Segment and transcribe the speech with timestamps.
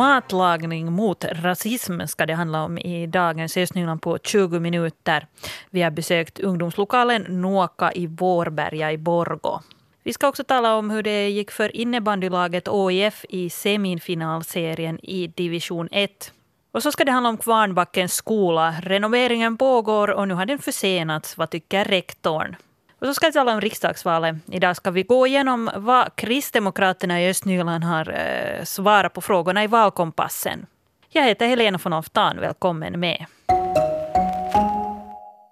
[0.00, 5.26] Matlagning mot rasism ska det handla om i dagens Östnyland på 20 minuter.
[5.70, 9.60] Vi har besökt ungdomslokalen Nåka i Vårberga i Borgo.
[10.02, 15.88] Vi ska också tala om hur det gick för innebandylaget OIF i semifinalserien i division
[15.90, 16.32] 1.
[16.72, 18.74] Och så ska det handla om Kvarnbackens skola.
[18.82, 21.38] Renoveringen pågår och nu har den försenats.
[21.38, 22.56] Vad tycker rektorn?
[23.00, 24.36] Och så ska vi tala om riksdagsvalet.
[24.52, 29.66] Idag ska vi gå igenom vad Kristdemokraterna i Östnyland har eh, svarat på frågorna i
[29.66, 30.66] valkompassen.
[31.08, 32.40] Jag heter Helena von Oftan.
[32.40, 33.26] Välkommen med.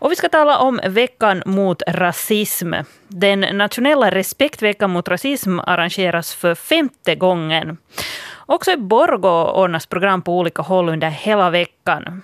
[0.00, 2.74] Och vi ska tala om veckan mot rasism.
[3.08, 7.77] Den nationella respektveckan mot rasism arrangeras för femte gången.
[8.46, 12.22] Också i Borgå ordnas program på olika håll under hela veckan.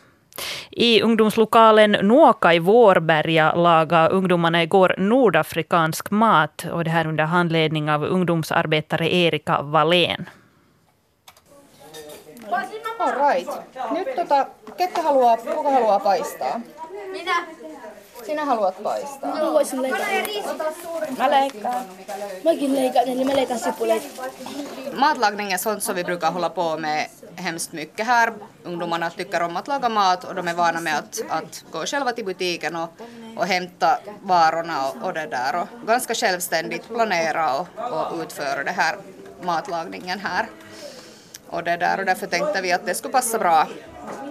[0.76, 7.90] I ungdomslokalen Nuoka i Vårberga lagade ungdomarna igår nordafrikansk mat och det här under handledning
[7.90, 10.26] av ungdomsarbetare Erika Wallén.
[12.98, 13.48] All right.
[13.90, 16.60] Nyt tota, ketkä haluaa, kuka haluaa paistaa?
[17.12, 17.46] Minä.
[18.26, 19.34] Sinä haluat paistaa.
[19.34, 20.04] Mä voisin leikata.
[21.18, 21.84] Mä leikkaan.
[22.44, 24.06] Mäkin leikan, eli mä leikan sipuleita.
[24.92, 28.32] Matlagning är sånt som vi brukar hålla på med hemskt mycket här.
[28.62, 32.12] Ungdomarna tycker om att laga mat och de är vana med att, att gå själva
[32.12, 32.88] till butiken och,
[33.36, 38.70] och hämta varorna och, och det där och ganska självständigt planera och, och utföra det
[38.70, 38.96] här
[39.42, 40.46] matlagningen här.
[41.46, 43.68] Och, det där, och därför tänkte vi att det skulle passa bra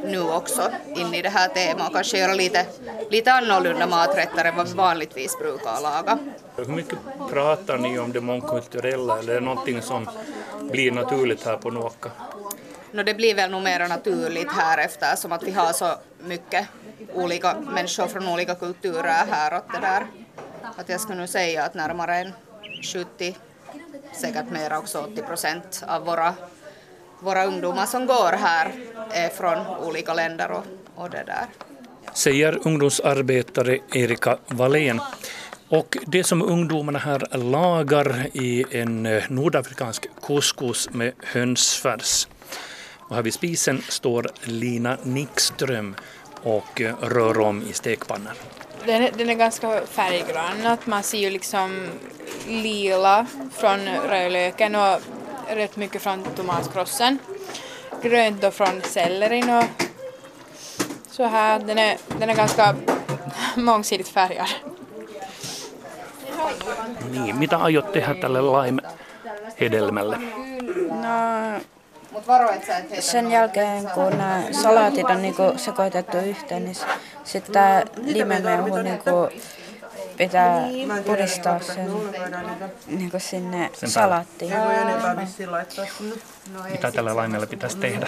[0.06, 0.62] nu också
[0.96, 2.66] in i det här temat och kanske göra lite,
[3.09, 6.18] lite annorlunda maträtter än vad vi vanligtvis brukar laga.
[6.56, 6.98] Hur mycket
[7.30, 10.09] pratar ni om det mångkulturella eller är det någonting som
[10.62, 12.12] blir naturligt här på Nuoka?
[12.94, 16.67] No, det blir väl nog mer naturligt här eftersom att vi har så mycket
[17.13, 19.58] olika människor från olika kulturer här.
[19.58, 20.05] Och det där.
[20.77, 22.31] Att jag skulle nu säga att närmare en
[22.83, 23.38] 70,
[24.22, 26.33] säkert mer också 80 procent av våra,
[27.19, 28.72] våra ungdomar som går här
[29.11, 30.63] är från olika länder och,
[30.95, 31.45] och det där.
[32.13, 35.01] Säger ungdomsarbetare Erika Wallén.
[35.69, 42.28] Och det som ungdomarna här lagar i en eh, nordafrikansk couscous med hönsfärs.
[43.13, 45.96] Och här vid spisen står Lina Nickström
[46.44, 48.34] och eh, rör om i stekpannan.
[48.85, 51.88] Den, är- den är ganska färggrann, att man ser ju liksom
[52.47, 53.79] lila från
[54.09, 55.00] rödlöken och
[55.47, 57.18] rätt mycket från tomatkrossen.
[58.03, 59.63] Grönt då från sellerin och
[61.12, 61.59] så här.
[61.59, 62.75] Den är, den är ganska
[63.56, 64.47] mångsidigt färgad.
[67.12, 70.18] Niin, mitä aiot tehdä tälle lime-hedelmälle?
[70.90, 71.59] No,
[72.13, 76.66] Mut varo, et sä et heitä sen jälkeen kun nämä salaatit on niinku sekoitettu yhteen,
[76.66, 76.78] niin
[77.24, 79.29] sitten tämä limemehu niinku
[80.18, 80.62] pitää
[81.06, 81.91] puristaa sen
[82.88, 84.53] niinku sinne Sen salaattiin.
[86.72, 88.07] Mitä tällä laimella pitäisi tehdä?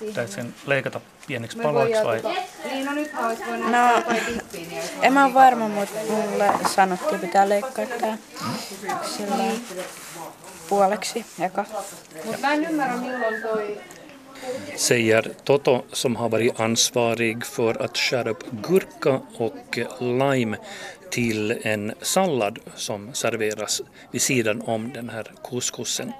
[0.00, 2.22] Pitäisi sen leikata pieniksi paloiksi vai?
[3.70, 4.02] No,
[5.02, 8.18] en mä ole varma, mutta mulle sanottiin, pitää leikkaa tää
[9.16, 9.44] sillä
[10.68, 11.64] puoleksi eka.
[12.24, 13.78] Mut mä en ymmärrä milloin toi
[14.76, 20.56] säger Toto som har varit ansvarig för att skära upp gurka och lime
[21.10, 26.12] till en sallad som serveras vid sidan om den här couscousen.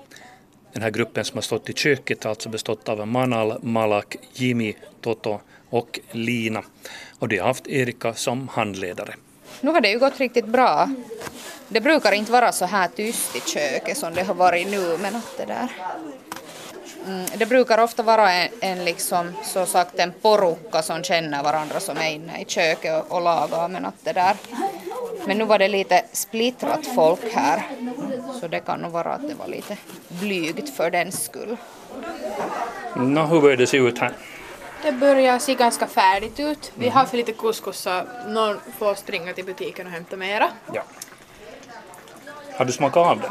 [0.73, 4.75] Den här gruppen som har stått i köket har alltså bestått av Manal, Malak, Jimmy,
[5.01, 6.65] Toto och Lina.
[7.19, 9.15] Och de har haft Erika som handledare.
[9.63, 10.89] Nu har det ju gått riktigt bra.
[11.69, 15.17] Det brukar inte vara så här tyst i köket som det har varit nu, men
[15.17, 15.69] att det där...
[17.07, 21.81] Mm, det brukar ofta vara en, en liksom, så sagt en porukka som känner varandra
[21.81, 24.37] som är inne i köket och, och lagar, men att det där...
[25.27, 27.63] Men nu var det lite splittrat folk här,
[28.41, 29.77] så det kan nog vara att det var lite
[30.09, 31.57] blygt för den skull.
[32.97, 34.13] Nå, hur börjar det se ut här?
[34.83, 36.73] Det börjar se ganska färdigt ut.
[36.75, 40.49] Vi har för lite couscous så någon får springa till butiken och hämta mera.
[40.73, 40.83] Ja.
[42.57, 43.31] Har du smakat av den?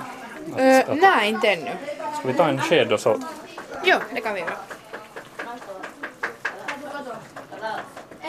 [0.51, 1.71] Uh, nej, inte ännu.
[2.19, 3.21] Ska vi ta en sked och så?
[3.83, 4.57] Jo, det kan vi göra.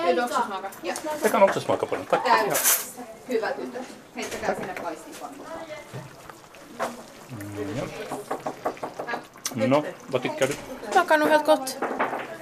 [0.06, 0.68] Vill du också smaka?
[0.82, 0.94] Ja.
[1.22, 2.20] Jag kan också smaka på den, tack.
[2.26, 2.54] Ja.
[3.28, 3.78] Hyvä tyttö.
[4.14, 5.44] Heittäkää sinne paistipannu.
[9.54, 10.54] Nå, vad tycker du?
[10.92, 11.76] Smakar nog helt gott.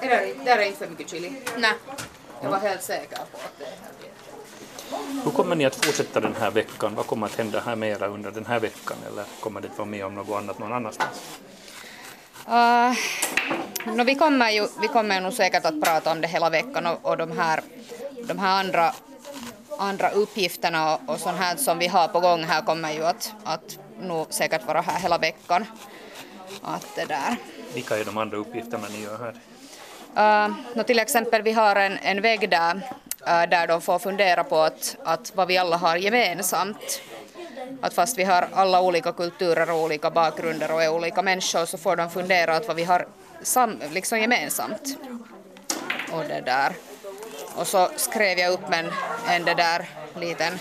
[0.00, 1.32] Är det, där är inte för mycket chili.
[1.56, 1.72] Nej.
[2.42, 6.50] Jag var helt säker på att det är Hur kommer ni att fortsätta den här
[6.50, 6.94] veckan?
[6.94, 8.96] Vad kommer att hända här mera under den här veckan?
[9.12, 11.38] Eller kommer det att vara med om något annat någon annanstans?
[12.48, 12.94] Uh,
[13.96, 16.98] no, vi, kommer ju, vi kommer nog säkert att prata om det hela veckan och,
[17.02, 17.60] och de här,
[18.28, 18.94] de här andra,
[19.78, 23.32] andra uppgifterna och, och sånt här som vi har på gång här kommer ju att,
[23.44, 25.66] att nog säkert vara här hela veckan.
[26.62, 27.36] Att det där.
[27.74, 29.34] Vilka är de andra uppgifterna ni gör här?
[30.16, 34.58] Uh, till exempel vi har en, en vägg där, uh, där de får fundera på
[34.58, 37.02] att, att vad vi alla har gemensamt.
[37.80, 41.78] Att fast vi har alla olika kulturer och olika bakgrunder och är olika människor så
[41.78, 43.06] får de fundera att vad vi har
[43.42, 44.98] sam, liksom gemensamt.
[46.12, 46.72] Och det där.
[47.56, 48.90] Och så skrev jag upp en,
[49.28, 49.88] en det där
[50.20, 50.58] liten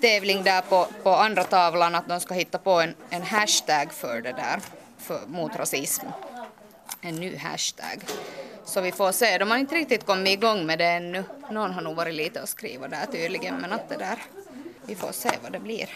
[0.00, 4.20] tävling där på, på andra tavlan att de ska hitta på en, en hashtag för
[4.20, 4.60] det där,
[4.98, 6.06] för, mot rasism.
[7.00, 8.00] En ny hashtag.
[8.64, 11.24] Så vi får se, de har inte riktigt kommit igång med det ännu.
[11.50, 14.18] Någon har nog varit lite och skriva där tydligen, men att det där,
[14.86, 15.88] vi får se vad det blir.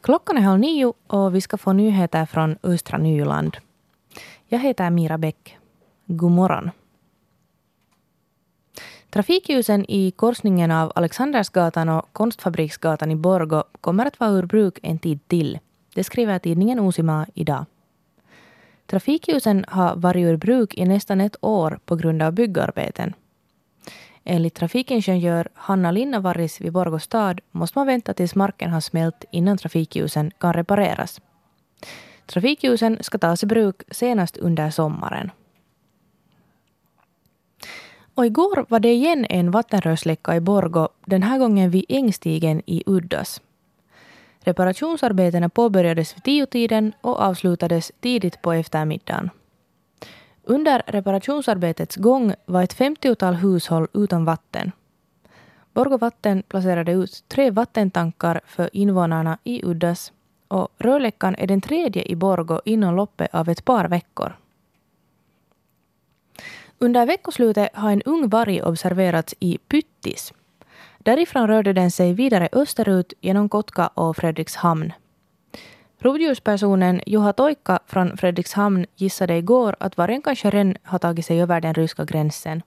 [0.00, 3.56] Klockan är halv nio och vi ska få nyheter från östra Nyland.
[4.48, 5.58] Jag heter Mira Bäck.
[6.06, 6.70] God morgon.
[9.10, 14.98] Trafikljusen i korsningen av Alexandersgatan och Konstfabriksgatan i Borgo kommer att vara ur bruk en
[14.98, 15.58] tid till.
[15.94, 17.64] Det skriver tidningen Uusimaa idag.
[18.86, 23.14] Trafikljusen har varit ur bruk i nästan ett år på grund av byggarbeten.
[24.24, 29.58] Enligt trafikingenjör Hanna Linnavaris vid Borgå stad måste man vänta tills marken har smält innan
[29.58, 31.20] trafikljusen kan repareras.
[32.26, 35.30] Trafikljusen ska tas i bruk senast under sommaren.
[38.20, 42.82] Och igår var det igen en vattenrörsläcka i Borgo, den här gången vid Ängstigen i
[42.86, 43.40] Uddas.
[44.40, 49.30] Reparationsarbetena påbörjades vid tiotiden och avslutades tidigt på eftermiddagen.
[50.44, 54.72] Under reparationsarbetets gång var ett femtiotal hushåll utan vatten.
[55.72, 60.12] Borgå Vatten placerade ut tre vattentankar för invånarna i Uddas
[60.48, 64.39] och rörläckan är den tredje i Borgå inom loppet av ett par veckor.
[66.82, 70.32] Under veckoslutet har en ung varg observerats i Pyttis.
[70.98, 74.92] Därifrån rörde den sig vidare österut genom Kotka och Fredrikshamn.
[75.98, 81.60] Rovdjurspersonen Juha Toikka från Fredrikshamn gissade igår att vargen kanske redan har tagit sig över
[81.60, 82.62] den ryska gränsen.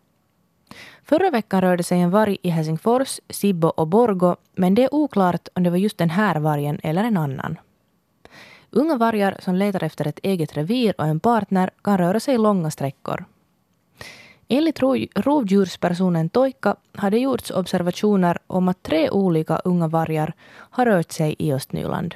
[1.03, 5.47] Förra veckan rörde sig en varg i Helsingfors, Sibbo och Borgo, men det är oklart
[5.53, 7.57] om det var just den här vargen eller en annan.
[8.69, 12.71] Unga vargar som letar efter ett eget revir och en partner kan röra sig långa
[12.71, 13.25] sträckor.
[14.47, 14.79] Enligt
[15.15, 21.35] rovdjurspersonen Toikka har det gjorts observationer om att tre olika unga vargar har rört sig
[21.39, 22.15] i Östnyland.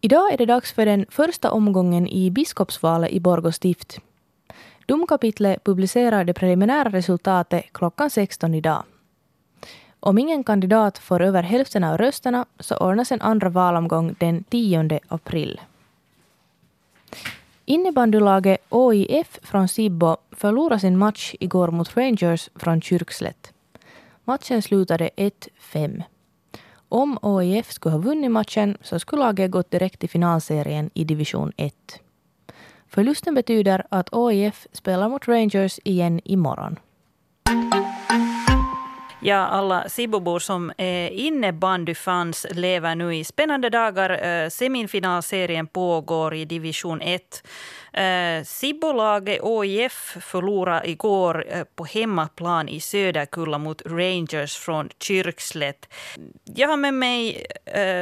[0.00, 3.98] Idag är det dags för den första omgången i biskopsvalet i Borgå stift.
[4.86, 8.82] Domkapitlet publicerar det preliminära resultatet klockan 16 idag.
[10.00, 15.00] Om ingen kandidat får över hälften av rösterna så ordnas en andra valomgång den 10
[15.08, 15.60] april.
[17.70, 23.52] Innebandylaget OIF från Sibbo förlorade sin match igår mot Rangers från Kyrkslätt.
[24.24, 26.02] Matchen slutade 1-5.
[26.88, 31.52] Om OIF skulle ha vunnit matchen så skulle laget gått direkt till finalserien i division
[31.56, 31.74] 1.
[32.88, 36.76] Förlusten betyder att OIF spelar mot Rangers igen imorgon.
[39.22, 44.26] Ja, alla Sibobor som är innebandyfans lever nu i spännande dagar.
[44.26, 47.42] Eh, semifinalserien pågår i division 1.
[47.92, 55.94] Eh, Sibolaget OIF förlorade igår eh, på hemmaplan i Söderkulla mot Rangers från Kyrkslätt.
[56.44, 57.46] Jag har med mig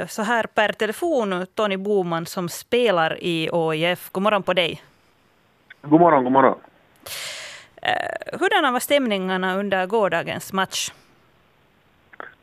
[0.08, 4.10] så här per telefon Tony Boman som spelar i OIF.
[4.12, 4.82] God morgon på dig.
[5.82, 6.58] God morgon, god morgon.
[8.32, 10.90] Hurdana var stämningarna under gårdagens match?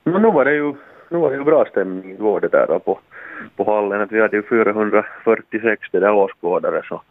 [0.05, 0.74] Men nu var det ju,
[1.09, 3.00] nu var det ju bra stämning igår det där då på,
[3.55, 4.01] på hallen.
[4.01, 7.01] Att vi hade ju 446 det där åskådare så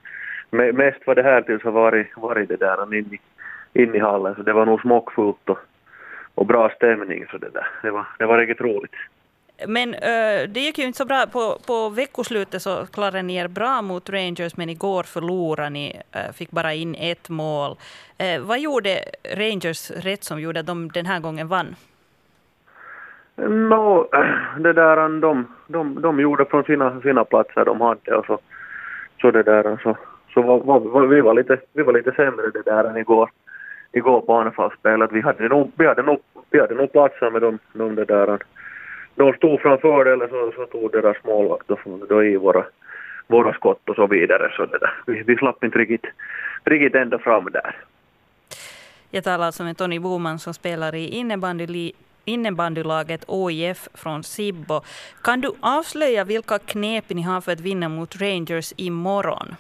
[0.54, 3.18] mest var det här tills har varit, varit det där in
[3.72, 5.58] i, in i hallen så det var nog smockfullt och,
[6.34, 7.66] och bra stämning så det där.
[7.82, 8.94] Det var, det var riktigt roligt.
[9.66, 11.26] Men uh, det gick ju inte så bra.
[11.32, 16.32] På, på veckoslutet så klarade ni er bra mot Rangers, men igår förlorade ni, uh,
[16.32, 17.70] fick bara in ett mål.
[18.22, 18.98] Uh, vad gjorde
[19.34, 21.76] Rangers rätt som gjorde att de den här gången vann?
[23.36, 24.08] No,
[24.58, 28.38] det där, äh, de, de, de gjorde från sina, sina platser de hade och så,
[29.20, 29.96] så det där, så,
[30.34, 33.30] så var, var, vi, var lite, vi var lite sämre det där än igår,
[33.92, 35.12] igår på anfallsspelet.
[35.12, 38.38] Vi hade nog, vi hade nog, vi hade nog platser med de, de det där,
[39.14, 42.64] de stod framför eller så, så tog deras målvakt då, då i våra,
[43.26, 44.52] våra skott och så vidare.
[44.56, 44.94] Så det där.
[45.06, 46.06] Vi, vi slapp inte riktigt,
[46.64, 47.76] riktigt ända fram där.
[49.10, 51.66] Jag talar alltså med Tony Boman som spelar i innebandy
[52.24, 54.80] innebandylaget OIF från Sibbo.
[55.22, 59.56] Kan du avslöja vilka knep ni har för att vinna mot Rangers imorgon?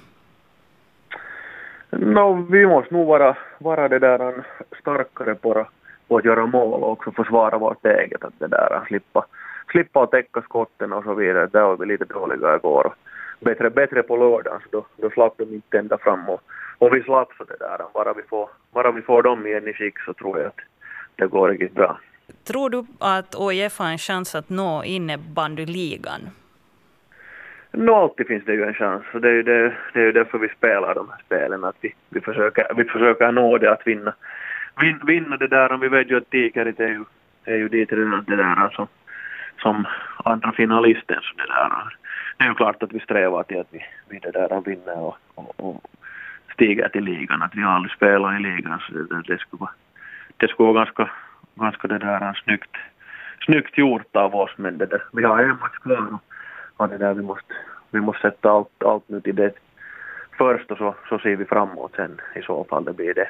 [1.90, 4.46] No, vi måste nog vara, vara det där
[4.80, 5.66] starkare på,
[6.08, 8.24] på att göra mål och också försvara vårt eget.
[8.24, 9.26] Att det där, slippa,
[9.70, 11.46] slippa att täcka skotten och så vidare.
[11.46, 12.94] Där var vi lite dåliga igår.
[13.40, 16.40] Bättre, bättre på lördagen så då, då slapp de inte ända fram och,
[16.78, 17.80] och vi slapp så det där.
[17.94, 20.60] Bara vi, får, bara vi får dem igen i skick så tror jag att
[21.16, 21.98] det går riktigt bra.
[22.44, 26.20] Tror du att OIF har en chans att nå innebandyligan?
[27.72, 29.02] Nå, alltid finns det ju en chans.
[29.12, 31.94] Det är ju det, det är ju därför vi spelar de här spelen, att vi,
[32.08, 34.14] vi, försöker, vi försöker nå det att vinna,
[34.80, 35.72] vin, vinna det där.
[35.72, 37.04] Om vi vet ju att Tikerit är ju,
[37.44, 38.88] är ju dit redan det där alltså,
[39.62, 39.86] som
[40.24, 41.18] andra finalisten.
[41.22, 41.96] Så det, där.
[42.38, 45.16] det är ju klart att vi strävar till att vi, vi det där vinner och,
[45.34, 45.84] och, och
[46.52, 47.42] stiger till ligan.
[47.42, 49.70] Att vi har aldrig spelat i ligan så det, det, skulle vara,
[50.36, 51.10] det skulle vara ganska,
[51.54, 52.76] ganska det där snyggt,
[53.44, 54.50] snyggt gjort av oss.
[54.56, 56.18] Men det där, vi har en match kvar
[56.76, 57.54] och det där vi måste,
[57.90, 59.54] vi måste sätta allt, allt nu till det
[60.38, 63.28] först och så, så ser vi framåt sen i så fall det blir det.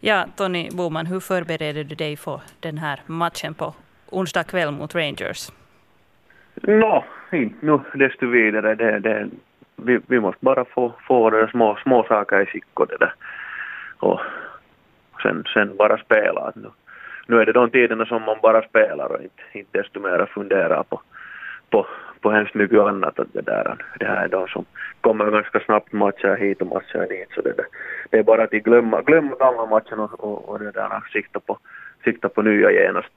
[0.00, 3.74] Ja, Tony Boman, hur förbereder du dig för den här matchen på
[4.10, 5.52] onsdag kväll mot Rangers?
[6.54, 8.74] Nå, no, inte nu desto vidare.
[8.74, 9.28] Det, det,
[9.76, 13.14] vi, vi måste bara få, få det små, små saker i skick och det där.
[13.98, 14.20] Och
[15.22, 16.52] sen, sen bara spela.
[16.54, 16.70] Nu,
[17.26, 20.82] nu är det de tiderna som man bara spelar och inte, inte desto mer funderar
[20.82, 21.00] på,
[21.70, 21.86] på,
[22.20, 23.18] på hemskt mycket annat.
[23.18, 24.64] Att det, där, det här är de som
[25.00, 27.28] kommer ganska snabbt matcher hit och matcher dit.
[27.34, 27.66] Så det, det,
[28.10, 31.58] det är bara att glömma, glömma gamla matchen och, och, och det där, sikta, på,
[32.04, 33.12] sikta på nya genast.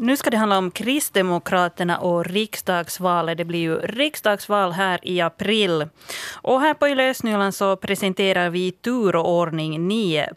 [0.00, 3.38] Nu ska det handla om Kristdemokraterna och riksdagsvalet.
[3.38, 5.88] Det blir ju riksdagsval här i april.
[6.34, 10.32] Och här på Yle Östnyland så presenterar vi i tur och ordning nio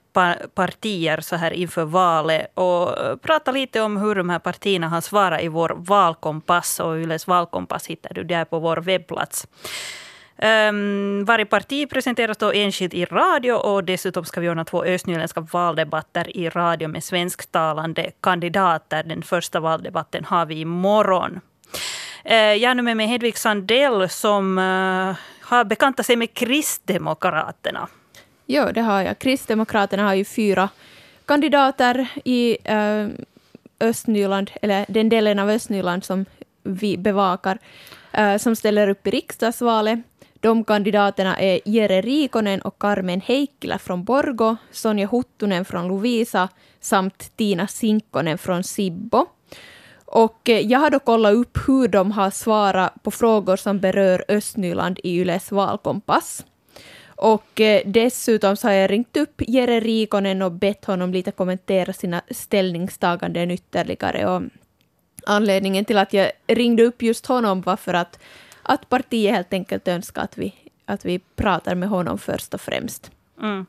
[0.54, 2.90] partier så här inför valet och
[3.22, 6.80] pratar lite om hur de här partierna har svarat i vår valkompass.
[6.80, 9.48] Och Yles valkompass hittar du där på vår webbplats.
[10.38, 15.42] Um, varje parti presenteras då enskilt i radio och dessutom ska vi ordna två östnyländska
[15.42, 19.04] valdebatter i radio med svensktalande kandidater.
[19.04, 21.40] Den första valdebatten har vi imorgon.
[22.26, 27.88] Uh, jag är nu med mig Hedvig Sandell som uh, har bekantat sig med Kristdemokraterna.
[28.46, 29.20] Ja, det har jag.
[29.20, 30.70] Kristdemokraterna har ju fyra
[31.26, 33.08] kandidater i uh,
[33.80, 36.26] Östnyland, eller den delen av Östnyland som
[36.64, 37.58] vi bevakar,
[38.12, 40.00] eh, som ställer upp i riksdagsvalet.
[40.44, 47.38] De kandidaterna är Jere Rikonen och Carmen Heikkilä från Borgo, Sonja Huttunen från Lovisa samt
[47.38, 49.26] Tina Sinkkonen från Sibbo.
[50.06, 54.26] Och eh, jag har då kollat upp hur de har svarat på frågor som berör
[54.28, 56.46] Östnyland i Yles valkompass.
[57.06, 61.94] Och eh, dessutom så har jag ringt upp Jere Rikonen och bett honom lite kommentera
[61.94, 64.28] sina ställningstaganden ytterligare.
[64.28, 64.42] Och
[65.26, 68.20] anledningen till att jag ringde upp just honom var för att
[68.64, 70.54] att partiet helt enkelt önskar att vi,
[70.86, 73.12] att vi pratar med honom först och främst.
[73.42, 73.66] Mm.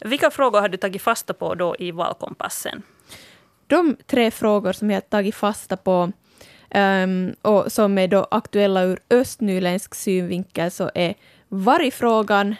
[0.00, 2.82] Vilka frågor har du tagit fasta på då i valkompassen?
[3.66, 6.12] De tre frågor som jag har tagit fasta på
[6.74, 11.14] um, och som är då aktuella ur östnyländsk synvinkel så är
[11.48, 12.54] vargfrågan,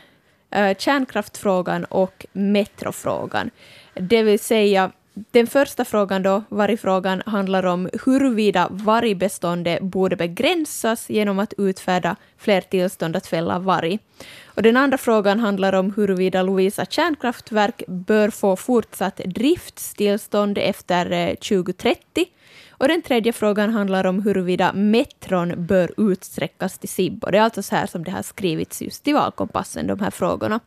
[0.56, 3.50] uh, kärnkraftfrågan och metrofrågan.
[3.94, 11.38] Det vill säga den första frågan då, vargfrågan, handlar om huruvida vargbeståndet borde begränsas genom
[11.38, 13.98] att utfärda fler tillstånd att fälla varg.
[14.44, 21.34] Och den andra frågan handlar om huruvida Lovisa kärnkraftverk bör få fortsatt driftstillstånd efter eh,
[21.34, 22.26] 2030.
[22.70, 27.30] Och den tredje frågan handlar om huruvida metron bör utsträckas till Sibbo.
[27.30, 30.60] Det är alltså så här som det har skrivits just i valkompassen, de här frågorna.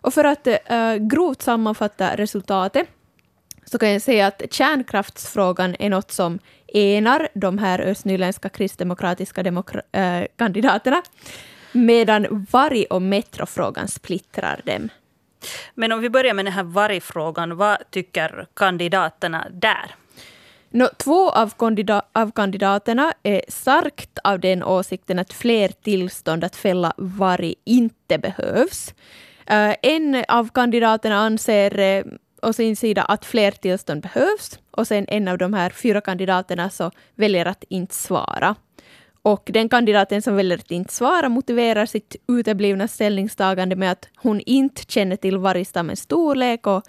[0.00, 2.88] Och för att äh, grovt sammanfatta resultatet
[3.70, 6.38] så kan jag säga att kärnkraftsfrågan är något som
[6.74, 9.40] enar de här östnyländska kristdemokratiska
[9.92, 11.02] äh, kandidaterna,
[11.72, 14.88] medan varg och metrofrågan splittrar dem.
[15.74, 19.94] Men om vi börjar med den här vargfrågan, vad tycker kandidaterna där?
[20.70, 26.56] No, två av, kandida av kandidaterna är starkt av den åsikten att fler tillstånd att
[26.56, 28.94] fälla varg inte behövs.
[29.50, 35.04] Uh, en av kandidaterna anser uh, å sin sida att fler tillstånd behövs och sen
[35.08, 38.54] en av de här fyra kandidaterna så väljer att inte svara.
[39.22, 44.40] Och den kandidaten som väljer att inte svara motiverar sitt uteblivna ställningstagande med att hon
[44.40, 46.82] inte känner till vargstammens storlek och,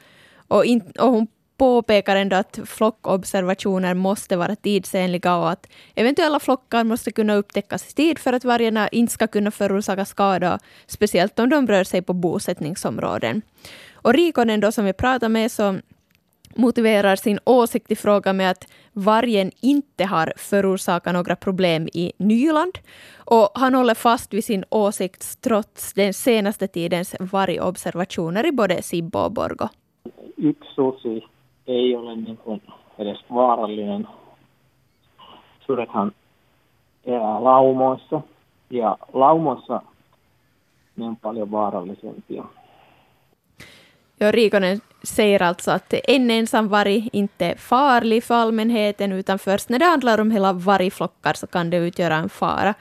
[0.48, 1.28] och, in, och hon
[1.60, 7.94] påpekar ändå att flockobservationer måste vara tidsenliga och att eventuella flockar måste kunna upptäckas i
[7.94, 12.14] tid för att vargarna inte ska kunna förorsaka skada, speciellt om de rör sig på
[12.14, 13.42] bosättningsområden.
[14.04, 15.80] Och Rikonen då som vi pratade med så
[16.56, 22.80] motiverar sin åsikt i frågan med att vargen inte har förorsakat några problem i Nyland.
[23.26, 29.20] Och han håller fast vid sin åsikt trots den senaste tidens vargobservationer i både Sibbo
[29.20, 29.68] och Borgo.
[30.38, 31.26] Yksi susi
[31.66, 32.62] ei ole niin kuin
[32.98, 34.08] edes vaarallinen.
[35.66, 36.12] Surethan
[37.06, 38.22] elää laumoissa
[38.70, 39.82] ja laumoissa
[40.96, 42.44] ne on paljon vaarallisempia.
[44.22, 49.70] Ja, Rikonen säger alltså att en ensam varg inte är farlig för allmänheten, utan först
[49.70, 52.74] när det handlar om hela vargflockar så kan det utgöra en fara.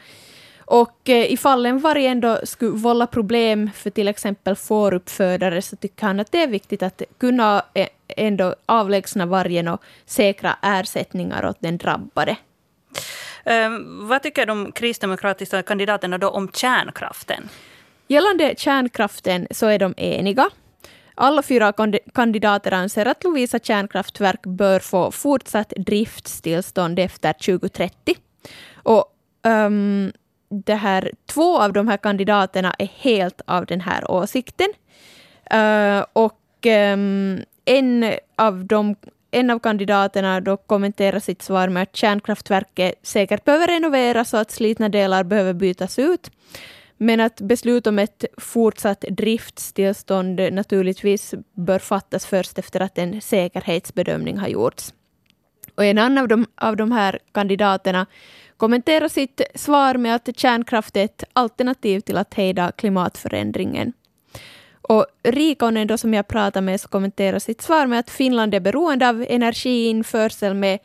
[0.59, 6.07] Och eh, ifall en varg ändå skulle vålla problem för till exempel fåruppfödare så tycker
[6.07, 11.57] han att det är viktigt att kunna eh, ändå avlägsna vargen och säkra ersättningar åt
[11.61, 12.37] den drabbade.
[13.45, 17.49] Um, vad tycker de kristdemokratiska kandidaterna då om kärnkraften?
[18.09, 20.51] Gällande kärnkraften så är de eniga.
[21.21, 21.73] Alla fyra
[22.15, 28.15] kandidater anser att Lovisa kärnkraftverk bör få fortsatt driftstillstånd efter 2030.
[28.75, 29.05] Och
[29.43, 30.13] um,
[30.49, 34.69] det här, två av de här kandidaterna är helt av den här åsikten.
[35.55, 38.97] Uh, och um, en av de
[39.31, 44.51] en av kandidaterna då kommenterar sitt svar med att kärnkraftverket säkert behöver renoveras och att
[44.51, 46.31] slitna delar behöver bytas ut.
[46.99, 54.39] Men att beslut om ett fortsatt driftstillstånd naturligtvis bör fattas först efter att en säkerhetsbedömning
[54.39, 54.93] har gjorts.
[55.75, 58.07] Och en annan av de, av de här kandidaterna
[58.57, 63.93] kommenterar sitt svar med att kärnkraft är ett alternativ till att hejda klimatförändringen.
[64.89, 68.61] Och Rikonen då som jag pratade med så kommenterar sitt svar med att Finland är
[68.61, 70.79] beroende av energiinförsel med,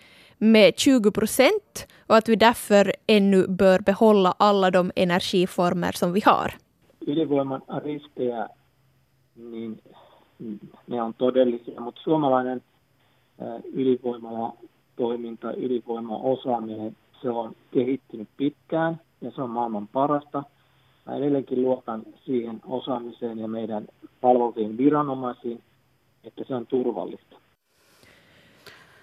[0.43, 6.21] med 20 procent och att vi därför ännu bör behålla alla de energiformer som vi
[6.25, 6.53] har.
[7.07, 8.49] Ydinvoiman riskejä,
[9.35, 9.79] niin
[10.87, 12.61] ne on todellisia, mutta suomalainen
[13.39, 14.53] eh, ydinvoimala
[14.95, 20.43] toiminta, ydinvoimaosaaminen, se on kehittynyt pitkään ja se on maailman parasta.
[21.05, 23.87] Mä edelleenkin luotan siihen osaamiseen ja meidän
[24.21, 25.63] palveluihin viranomaisiin,
[26.23, 27.42] että se on turvallista.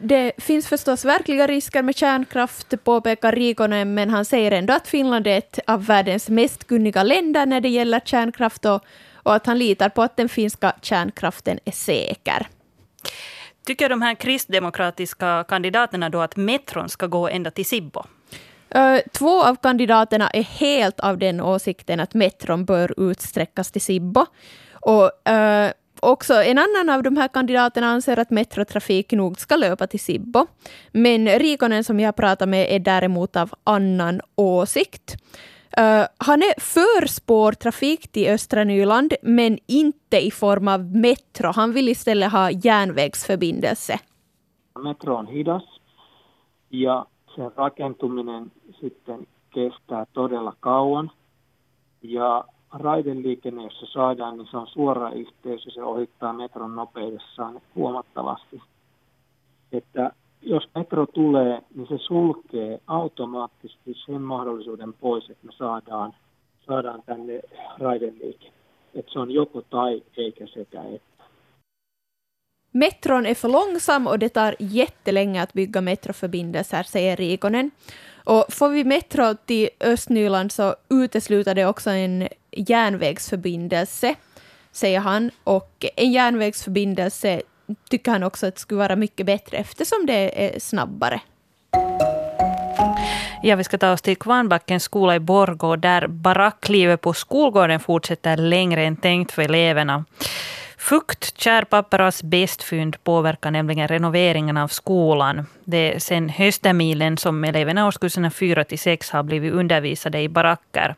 [0.03, 5.27] Det finns förstås verkliga risker med kärnkraft, påpekar Rikonen, men han säger ändå att Finland
[5.27, 8.85] är ett av världens mest kunniga länder när det gäller kärnkraft och,
[9.15, 12.47] och att han litar på att den finska kärnkraften är säker.
[13.67, 18.03] Tycker de här kristdemokratiska kandidaterna då att metron ska gå ända till Sibbo?
[19.13, 24.27] Två av kandidaterna är helt av den åsikten att metron bör utsträckas till Sibbo.
[24.73, 25.71] Och, uh,
[26.03, 30.47] också en annan av de här kandidaterna anser att metrotrafik nog ska löpa till Sibbo.
[30.93, 35.17] Men Rikonen som jag pratar med är däremot av annan åsikt.
[35.79, 41.53] Uh, han är för spårtrafik till östra Nyland, men inte i form av metro.
[41.55, 43.99] Han vill istället ha järnvägsförbindelse.
[44.85, 45.63] Metro on hidas
[46.71, 51.11] ja sen rakentuminen sitten kestää todella kauan.
[52.01, 57.61] Ja raideliikenne, jos se saadaan, niin se on suora yhteys ja se ohittaa metron nopeudessaan
[57.75, 58.63] huomattavasti.
[59.73, 66.15] Että jos metro tulee, niin se sulkee automaattisesti sen mahdollisuuden pois, että me saadaan,
[66.67, 67.41] saadaan tänne
[67.79, 68.57] raideliikenne.
[68.95, 71.11] Että se on joko tai eikä sekä että.
[72.73, 77.71] Metron är för långsam och det tar jättelänge att bygga metroförbindelser, säger Rikonen.
[78.25, 84.15] Och får vi metro till Östnyland så utesluter det också en järnvägsförbindelse,
[84.73, 85.31] säger han.
[85.45, 87.43] Och en järnvägsförbindelse
[87.91, 91.21] tycker han också att skulle vara mycket bättre eftersom det är snabbare.
[93.43, 98.37] Ja, vi ska ta oss till Kvarnbackens skola i Borgå där baracklivet på skolgården fortsätter
[98.37, 100.05] längre än tänkt för eleverna.
[100.79, 105.47] Fukt, kärpapper och asbestfynd påverkar nämligen renoveringen av skolan.
[105.65, 110.29] Det är sedan höstterminen som eleverna i årskurserna 4 till 6 har blivit undervisade i
[110.29, 110.95] baracker.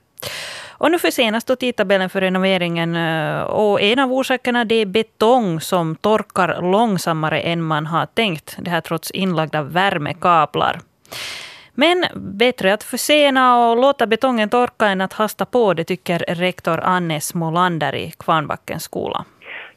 [0.83, 2.97] Och nu försenas då tidtabellen för renoveringen.
[2.97, 8.57] Eh, och en av orsakerna är betong som torkar långsammare än man har tänkt.
[8.61, 10.81] Det här trots inlagda värmekablar.
[11.75, 16.81] Men bättre att försena och låta betongen torka än att hasta på, det tycker rektor
[16.81, 19.25] Anne Smolander i Kvarnbackens skola.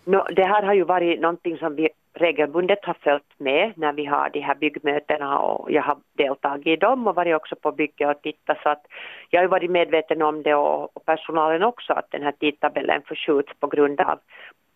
[0.04, 4.06] No, det här har ju varit någonting som vi regelbundet har följt med när vi
[4.06, 8.08] har de här byggmötena och jag har deltagit i dem och varit också på bygge
[8.08, 8.86] och tittat så att
[9.30, 13.60] jag har varit medveten om det och, och personalen också att den här tidtabellen förskjuts
[13.60, 14.19] på grund av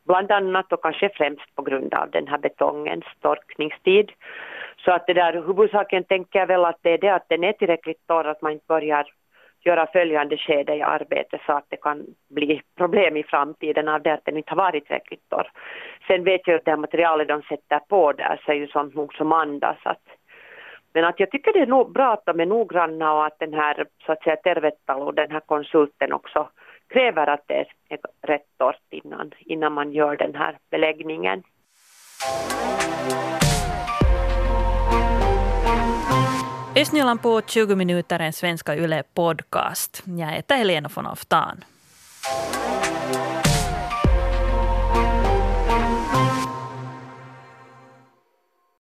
[0.06, 4.12] bland annat och kanske främst på grund av den här betongens torkningstid.
[4.78, 7.54] Så att det där huvudsaken tänker jag väl att det är det att den är
[7.54, 9.08] tillräckligt torr att man inte börjar
[9.66, 14.14] göra följande skede i arbetet så att det kan bli problem i framtiden av det
[14.14, 15.52] att den inte har varit tillräckligt torr.
[16.08, 18.96] Sen vet jag att det här materialet de sätter på där så är ju sånt
[18.96, 19.78] nog som andas.
[19.84, 20.04] Att,
[20.94, 23.54] men att jag tycker det är nog bra att de är noggranna och att den
[23.54, 26.50] här så att säga Tervettalo, den här konsulten också
[26.90, 31.44] kräver att det är rätt torrt innan, innan man gör den här beläggningen.
[36.82, 40.04] Östnyland på 20 minuter, en svenska Yle podcast.
[40.06, 41.64] Jag heter Helena von Oftan.